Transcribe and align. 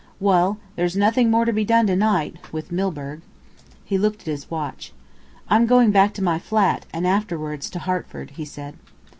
Well, 0.19 0.57
there's 0.77 0.95
nothing 0.97 1.29
more 1.29 1.45
to 1.45 1.53
be 1.53 1.63
done 1.63 1.85
to 1.85 1.95
night 1.95 2.51
with 2.51 2.71
Milburgh." 2.71 3.21
He 3.85 3.99
looked 3.99 4.21
at 4.21 4.25
his 4.33 4.49
watch. 4.49 4.93
"I'm 5.47 5.67
going 5.67 5.91
back 5.91 6.11
to 6.15 6.23
my 6.23 6.39
flat, 6.39 6.87
and 6.91 7.05
afterwards 7.05 7.69
to 7.69 7.77
Hertford," 7.77 8.31
he 8.31 8.43
said. 8.45 8.77